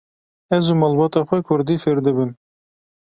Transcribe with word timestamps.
Ez 0.57 0.65
û 0.73 0.75
malbata 0.81 1.21
xwe 1.27 1.39
kurdî 1.47 1.75
fêr 1.83 1.97
dibin. 2.05 2.31